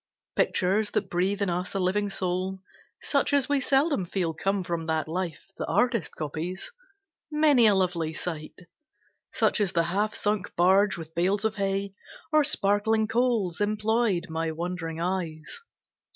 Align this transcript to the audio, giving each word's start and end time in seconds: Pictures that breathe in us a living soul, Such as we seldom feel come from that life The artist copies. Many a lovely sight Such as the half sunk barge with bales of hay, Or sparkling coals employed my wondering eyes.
Pictures 0.35 0.89
that 0.89 1.11
breathe 1.11 1.43
in 1.43 1.51
us 1.51 1.75
a 1.75 1.79
living 1.79 2.09
soul, 2.09 2.59
Such 3.03 3.33
as 3.33 3.47
we 3.47 3.59
seldom 3.59 4.03
feel 4.03 4.33
come 4.33 4.63
from 4.63 4.87
that 4.87 5.07
life 5.07 5.51
The 5.59 5.67
artist 5.67 6.15
copies. 6.15 6.71
Many 7.31 7.67
a 7.67 7.75
lovely 7.75 8.11
sight 8.11 8.57
Such 9.31 9.61
as 9.61 9.73
the 9.73 9.83
half 9.93 10.15
sunk 10.15 10.55
barge 10.55 10.97
with 10.97 11.13
bales 11.13 11.45
of 11.45 11.57
hay, 11.57 11.93
Or 12.31 12.43
sparkling 12.43 13.07
coals 13.07 13.61
employed 13.61 14.25
my 14.27 14.49
wondering 14.51 14.99
eyes. 14.99 15.59